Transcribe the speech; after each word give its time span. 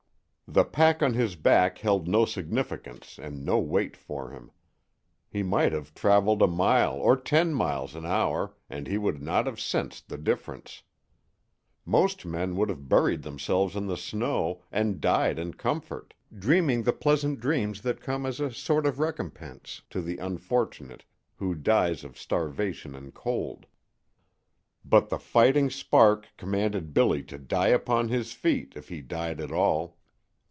The 0.51 0.65
pack 0.65 1.01
on 1.01 1.13
his 1.13 1.37
back 1.37 1.77
held 1.77 2.09
no 2.09 2.25
significance 2.25 3.17
and 3.17 3.45
no 3.45 3.57
weight 3.57 3.95
for 3.95 4.31
him. 4.31 4.51
He 5.29 5.43
might 5.43 5.71
have 5.71 5.93
traveled 5.93 6.41
a 6.41 6.47
mile 6.47 6.95
or 6.95 7.15
ten 7.15 7.53
miles 7.53 7.95
an 7.95 8.05
hour 8.05 8.53
and 8.69 8.85
he 8.85 8.97
would 8.97 9.21
not 9.21 9.45
have 9.45 9.61
sensed 9.61 10.09
the 10.09 10.17
difference. 10.17 10.83
Most 11.85 12.25
men 12.25 12.57
would 12.57 12.67
have 12.67 12.89
buried 12.89 13.21
themselves 13.21 13.77
in 13.77 13.87
the 13.87 13.95
snow 13.95 14.61
and 14.73 14.99
died 14.99 15.39
in 15.39 15.53
comfort, 15.53 16.13
dreaming 16.37 16.83
the 16.83 16.91
pleasant 16.91 17.39
dreams 17.39 17.79
that 17.83 18.01
come 18.01 18.25
as 18.25 18.41
a 18.41 18.51
sort 18.51 18.85
of 18.85 18.99
recompense 18.99 19.83
to 19.89 20.01
the 20.01 20.17
unfortunate 20.17 21.05
who 21.37 21.55
dies 21.55 22.03
of 22.03 22.19
starvation 22.19 22.93
and 22.93 23.13
cold. 23.13 23.67
But 24.83 25.07
the 25.07 25.17
fighting 25.19 25.69
spark 25.69 26.27
commanded 26.35 26.93
Billy 26.93 27.23
to 27.23 27.37
die 27.37 27.69
upon 27.69 28.09
his 28.09 28.33
feet 28.33 28.73
if 28.75 28.89
he 28.89 28.99
died 28.99 29.39
at 29.39 29.53
all. 29.53 29.97